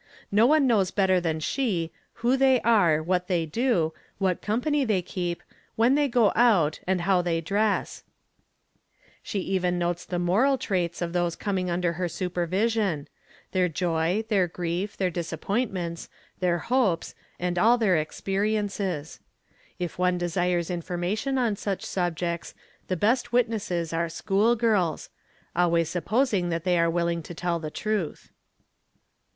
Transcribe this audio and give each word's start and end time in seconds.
No 0.31 0.47
one 0.47 0.65
knows 0.65 0.89
better 0.89 1.21
than 1.21 1.39
she, 1.39 1.91
who 2.25 2.35
they 2.35 2.59
are, 2.61 3.03
what 3.03 3.27
'they 3.27 3.45
do, 3.45 3.93
what 4.17 4.41
company 4.41 4.83
they 4.83 5.03
keep, 5.03 5.43
when 5.75 5.93
they 5.93 6.07
go 6.07 6.31
out, 6.35 6.79
and 6.87 7.01
how 7.01 7.21
they 7.21 7.39
dress. 7.39 8.03
'She 9.21 9.37
even 9.41 9.77
notes 9.77 10.03
the 10.03 10.17
moral 10.17 10.57
traits 10.57 11.03
of 11.03 11.13
those 11.13 11.35
coming 11.35 11.69
under 11.69 11.93
her 11.93 12.09
supervision,— 12.09 13.09
'their 13.51 13.69
joy, 13.69 14.25
their 14.27 14.47
grief, 14.47 14.97
their 14.97 15.11
disappointments, 15.11 16.09
their 16.39 16.57
hopes, 16.57 17.13
and 17.39 17.59
all 17.59 17.77
their 17.77 17.95
ex 17.95 18.19
periences. 18.21 19.19
are 23.93 24.09
school 24.17 24.55
girls—always 24.55 25.89
supposing 25.89 26.49
that 26.49 26.63
they 26.63 26.79
are 26.79 26.89
willing 26.89 27.21
to 27.21 27.33
tell 27.35 27.59
the 27.59 27.69
truth. 27.71 28.31